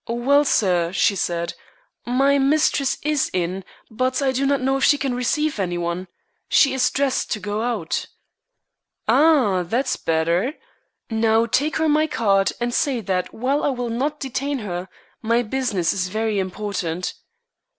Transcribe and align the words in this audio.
"Well, 0.09 0.45
sir," 0.45 0.91
she 0.93 1.15
said, 1.15 1.53
"my 2.07 2.39
mistress 2.39 2.97
is 3.03 3.29
in, 3.33 3.63
but 3.91 4.19
I 4.19 4.31
do 4.31 4.47
not 4.47 4.59
know 4.59 4.77
if 4.77 4.83
she 4.83 4.97
can 4.97 5.13
receive 5.13 5.59
any 5.59 5.77
one. 5.77 6.07
She 6.49 6.73
is 6.73 6.89
dressed 6.89 7.29
to 7.33 7.39
go 7.39 7.61
out." 7.61 8.07
"Ah! 9.07 9.61
that's 9.61 9.97
better. 9.97 10.55
Now, 11.11 11.45
take 11.45 11.75
her 11.77 11.87
my 11.87 12.07
card, 12.07 12.51
and 12.59 12.73
say 12.73 12.99
that 13.01 13.31
while 13.31 13.63
I 13.63 13.69
will 13.69 13.89
not 13.91 14.19
detain 14.19 14.57
her, 14.65 14.89
my 15.21 15.43
business 15.43 15.93
is 15.93 16.07
very 16.07 16.39
important." 16.39 17.13